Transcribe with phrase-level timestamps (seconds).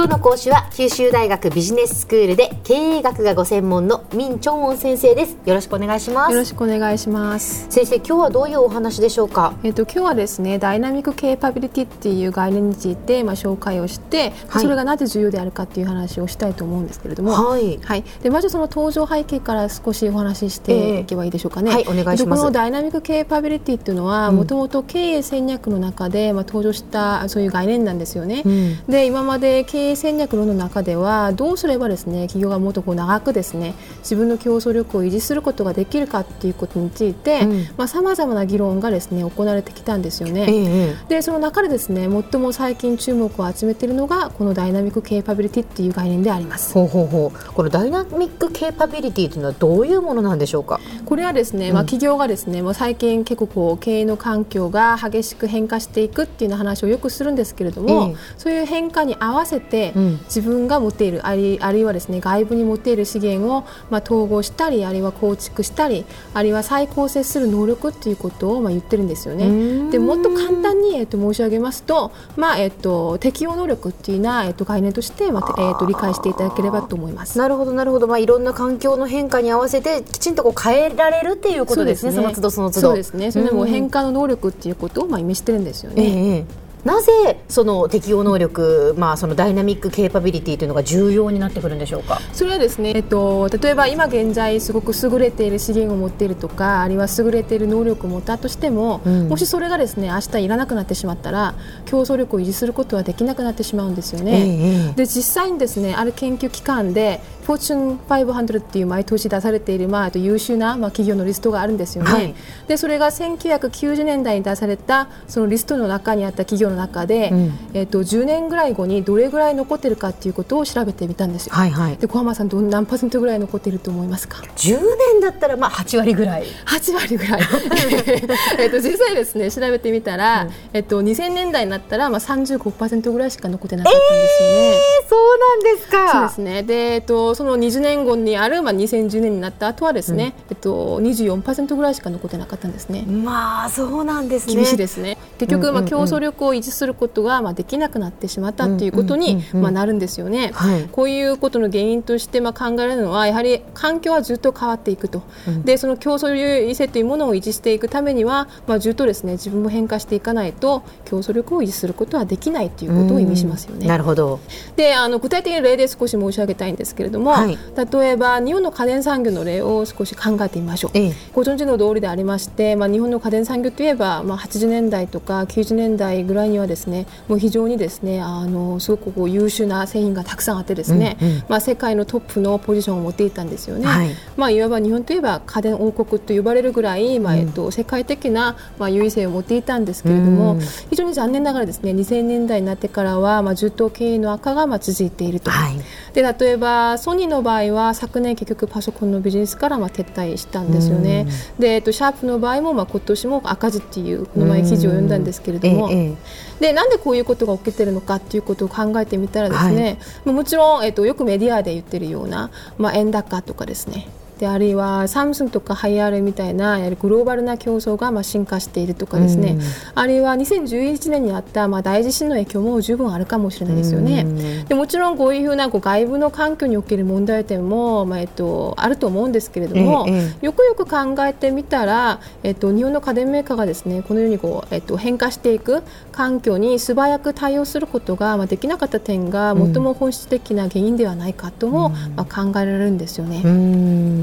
[0.00, 5.36] 今日の講師は九州大学ビジネススクールで経営学がご専門のミンチョンウォン先生です。
[5.44, 6.32] よろしくお願いします。
[6.32, 7.66] よろしくお願いします。
[7.68, 9.52] 先生今日はどういうお話でしょうか？
[9.62, 14.62] えっ、と今日はですねダイナミックケーパビリティっていう概念についてまあ紹介をして、はい。
[14.62, 17.32] それがなぜ重要であるかっていう話をしたいと思うんですけれども。
[17.32, 17.78] はい。
[17.82, 21.72] はい、でまずその登場背景から少しお話ししていけばいいでしょうかね。
[21.72, 22.40] ええはいお願いします。
[22.40, 24.36] でこのダイナミックケーパビリティっていうのはうん。
[24.36, 28.44] もともと経営戦略の中でまあ登場したそういう概念なんですよね。
[28.46, 28.86] うん。
[28.86, 37.66] で今まで経営戦略論の中ではどうすればですね企業がもっとこう長くですね自分の競争力を維持することができるかっていうことについてうん。
[37.76, 40.46] まあ様々な議論がですね行われてきたんですよね。
[40.48, 46.72] ええでその中でですね最も最近注目を集めているのがこのダイナミックケーパビリティっていう概念であります。
[46.74, 47.52] ほうほうほう。
[47.52, 50.80] このダイナミックケーパビリティというのはどういうものなんでしょうか？
[51.04, 58.16] これはですね、まあ、企業がですね、もう最近結構こう経営の環境が激しく変化していくっていう話をよくするんですけれども、ええ。
[58.38, 69.90] そういう変化に合わせて、うん自分が持っているあるいはですね外部に持っている資源をまあ統合したりあるいは構築したりあるいは再構成する能力っていうことをまあ言ってるんですよね。
[69.90, 77.38] でもっと簡単に、えっと、申し上げますと、まあえっと、適応能力っていうような、えっと、概念として、まあえっと、理解していただければと思います。
[77.38, 83.30] なるほどなるほどまあいろんな環境の変化に合わせてきちんとこう変えられるっていうことですねその都度その都度そうですね。
[83.32, 86.36] それでもうん変化の能力っていうことをまあ意味してるんですよえね。
[86.38, 86.44] え
[86.84, 92.20] なぜその適応能力、まあ、そのダイナミックケーパビリティというのが重要になってくるんでしょうか？
[92.32, 101.54] それはですね、えっと、例えば今現在すごく優れている資源を持っているとかあるいは優れている能力を持ったとしても、うんもしそれがですね明日いらなくなってしまったら
[101.86, 104.32] 競争力を維持することはできなくなってしまうんですよね。
[104.32, 112.10] ええで実際にですねある研究機関で Fortune 500っていう毎年出されている、まあ、あと優秀な、まあ、企業のリストがあるんですよね。
[112.10, 112.34] はい
[112.68, 121.54] でそれが1990年代に出されたそのリストの中にあった企業の中で、うんえっと10年ぐらい後にどれぐらい残ってるかっていうことを調べてみたんですよ。
[121.54, 121.96] はいはい。
[121.96, 124.78] で小浜さんどん何パーセントぐらい残っていると思いますか？10
[125.12, 126.44] 年だったらまあ8割ぐらい。
[126.66, 127.40] 8割ぐらい
[128.58, 134.54] えっと実際ですね調べてみたら、えっと、2000年代になったら、まあ、35%ぐらいしか残ってなかったんですよね。
[134.68, 136.12] えそうなんですか。
[136.12, 143.02] そうですねで、えっと、その20年後にある、まあ、2010年になった後はですね、えっと、24%ぐらいしか残ってなかったんですね。
[143.02, 144.54] まあそうなんですね。
[144.54, 150.50] 厳しいですね結局、うんうんうんまあ、競争力を維持することが、まあ、できなくなってしまったということに、まあ、なるんですよね。
[150.54, 163.86] はいこういうことの原因としてまあ考えられるのはやはり環境はずっと変わっていくと、うんでその競争優位性というものを維持していくためには、まあ、ずっとですね自分も変化していかないと競争力を維持することはできないということを意味しますよね。
[163.86, 164.40] なるほど。
[164.76, 167.58] であの具体的な例で少し申し上げたいんですけれども、はい
[167.90, 170.90] 例えば日本の家電産業の例を少し考えてみましょう。
[170.94, 183.86] ええご存知の通りでありまして、まあ、日本の家電産業といえば、まあ、80年代とか90年代ぐらいにはですねもう非常にですねあのすごくこう優秀な製品がたくさんあってですね、うんうんまあ、世界のトップのポジションを持っていたんですよね。
[183.86, 195.50] はいまあ、いわば日本といえば家電王国と呼ばれるぐらい、まあえっと、世界的な、まあ、優位性を持っていたんですけれども、うん非常に残念ながらですね2000年代になってからは、まあ、ずっと経営の悪化がまあ続いていると。
[195.50, 195.76] はい。
[196.12, 201.26] で例えばソニーの場合は昨年結局パソコンのビジネスからまあ撤退したんですよね。
[201.58, 206.16] で、えっと、シャープの場合もまあ今年も赤字っていうこの前記事を読んだんですけれども、えええ
[206.60, 214.08] でなんでこういうことが起きてるのかっていうことを考えてみたらですね、まあもちろん、えっと、よくメディアで言ってるような、まあ、円高とかですね
[214.40, 219.60] であるいはサムスンとかハイアールみたいなグローバルな競争がまあ進化しているとかですね、うん。
[219.94, 224.22] あるいは2011年にあったまあ大地震の影響も十分あるかもしれないですよね。
[224.22, 224.64] うん。
[224.64, 243.42] でもちろんこういうふうなこう外部の環境における問題点も、まあえっと、あると思うんですけれども、ええよくよく考えてみたら、えっと、日本の家電メーカーがですねこのようにこう、えっと、変化していく環境に素早く対応することが、まあ、できなかった点が最も本質的な原因ではないかとも、まあ、考えられるんですよね。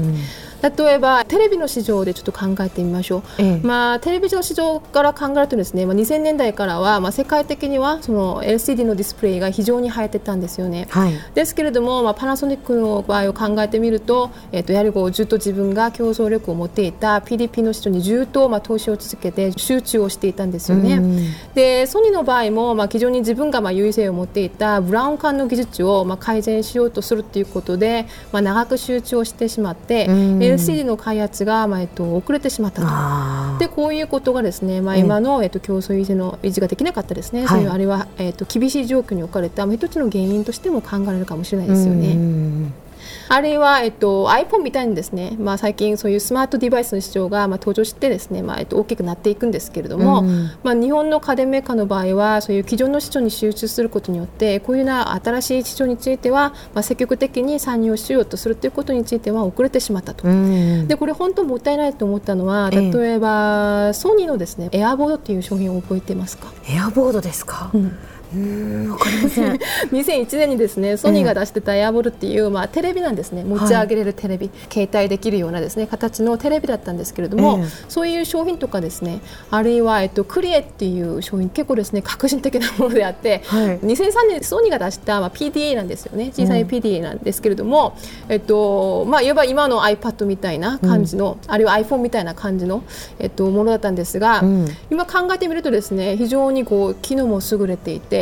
[0.08, 0.47] うん。
[0.62, 3.22] 例えばテレビの市場でちょっと考えてみましょう。
[3.38, 10.88] ええまあ、テレビの市場から考えるとですね、まあ、2000年代からは、まあ、世界的にはその LCD のディスプレイが非常に流行ってたんですよね。
[10.90, 11.12] はい。
[11.34, 20.94] ですけれども、まあ、パナソニックの場合を考えてみると,、えっとやはりこうずっと自分が競争力を持っていた PDP の市場にずっとまあ投資を続けて集中をしていたんですよね。
[20.94, 21.18] うん
[21.54, 33.58] でソニーの場合も、まあ、非常に自分がまあ優位性を持っていたブラウン管の技術をまあ改善しようとするということで、まあ、長く集中をしてしまって、うん LCD の開発が、まあえっと、遅れてしまったと。
[33.58, 37.48] でこういうことがですね、まあ、今の、えっと、競争維持の維持ができなかったですね、はい。
[37.48, 42.16] そういうあるいは、えっと、厳しい状況に置かれた、まあ、一つの原因としても考えられるかもしれないですよね。
[43.30, 63.18] うんあるいは、えっと、iPhone みたいにですね、まあ、最近そういうスマートデバイスの市場が、まあ、登場してですね、まあえっと、大きくなっていくんですけれども、うん、まあ、日本の家電メーカーの場合はそういう既存の市場に集中することによってこういうな新しい市場については、まあ、積極的に参入しようとするということについては遅れてしまったと、うん、でこれ本当もったいないと思ったのは例え。
[63.18, 66.52] ば、ええ、ソニーのですねエアボードっていう商品を覚えてますか？
[66.68, 67.96] エアボードですか、うん
[68.34, 69.52] うんわかりません。
[69.92, 73.44] 2001年にですねソニーが出してたエアボルっていう、まあ、テレビなんですね。
[73.44, 79.20] 持ち上げれるテレビ、はい、携帯できるようなですね形のテレビだったんですけれども、えー、そういう商品とかですね
[79.50, 86.32] あるいは、えっと、クリエっていう商品結構ですね革新的なものであって、はい、2003年ソニーが出した、まあ、PDA なんですよね。
[86.34, 87.96] 小さい PDA なんですけれども、
[88.28, 92.82] うん、えっとまあ、いわば今の iPad みたいな感じの、うん、あるいは iPhone みたいな感じの、
[93.18, 98.17] えっと、ものだったんですが、うん、今考えてみるとですね非常にこう機能も優れていて、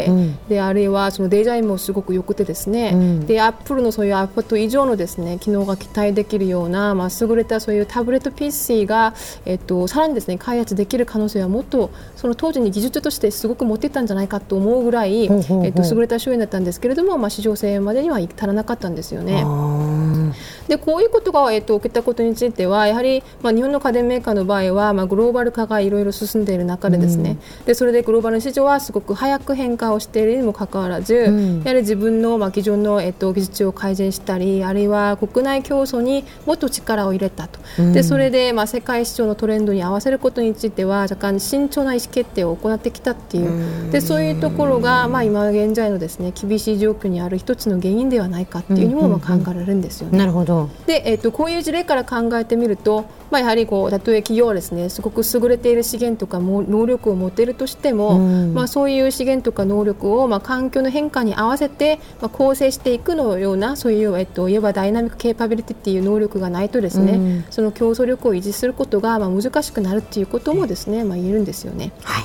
[0.49, 9.15] であるいはそのデザインもすごく良くてですね、うん、でアップルのそういう iPad 以上のですね機能が期待できるような、まあ、優れたそういうタブレット PC が、
[9.45, 19.45] えっと、さらにですね開発できる可能性はもっとその当時に技術としてすごく持っていったんじゃないかと思うぐらい、えっと、優れた商品だったんですけれども、まあ、市場性までには至らなかったんですよね。
[20.69, 50.19] でこういうことが、えっと、起きたことについてはやはり、まあ、日本の家電メーカーの場合は、まあ、グローバル化がいろいろ進んでいる中でですね、うん、でそれでグローバル市場はすごく早く変化をしているにもかかわらず、うん、やはり自分の、まあ、既存の、えっと、技術を改善したりあるいは国内競争にもっと力を入れたと、うん、でそれで、まあ、世界市場のトレンドに合わせることについては若干慎重な意思決定を行ってきたっていう、でそういうところが、まあ、今現在のですね厳しい状況にある一つの原因ではないかっていうにも、まあ、考えられるんですよね。
[50.19, 50.56] なるほど
[50.87, 71.93] で、えっと、こういう事例から考えてみると、まあ、やはりこうたとえ企業はですねすごく優れている資源とかも能力を持っているとしても、まあ、そういう資源とか能力を、まあ、環境の変化に合わせて、まあ、構成していくのようなそういう、えっと、いわばダイナミックケーパビリティっていう能力がないとですね、その競争力を維持することが、まあ、難しくなるっていうこともですね、まあ、言えるんですよね。
[72.03, 72.25] はい、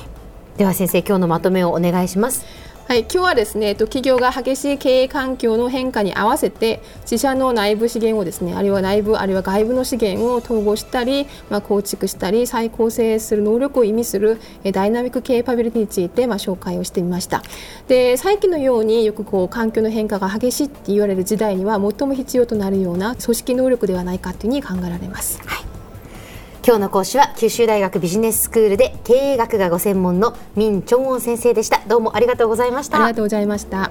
[0.56, 2.61] では先生今日のまとめをお願いします。
[2.88, 14.38] はい、今日はですね、企業が激しい経営環境の変化に合わせて自社の内部資源をですね、あるいは内部あるいは外部の資源を統合したり、まあ、構築したり再構成する能力を意味する
[14.72, 17.42] ダイナミックケーパビリティについてまあ紹介をしてみました。
[17.88, 25.40] で、最近のようによくこう環境の変化が激しいって言われる時代には最も必要となるような組織能力ではないかというふうに考えられます。
[25.46, 25.71] はい
[26.64, 31.80] 今日の講師は九州大学ビジネススクールで経営学がご専門のミンチョンウォン先生でした。
[31.88, 32.98] どうもありがとうございました。
[32.98, 33.90] ありがとうございました。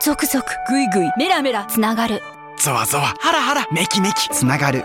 [0.00, 1.66] 続々ぐいぐいメラメラ。
[1.66, 2.22] つながる。
[2.58, 3.14] ゾワゾワ。
[3.20, 3.66] ハラハラ。
[3.72, 4.30] メキメキ。
[4.30, 4.84] つながる